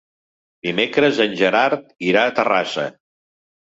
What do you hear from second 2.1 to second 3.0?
irà a Terrassa.